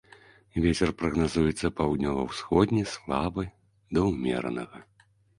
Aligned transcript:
Вецер 0.61 0.91
прагназуецца 1.01 1.67
паўднёва-ўсходні 1.79 2.83
слабы 2.93 3.43
да 3.99 4.07
ўмеранага. 4.09 4.77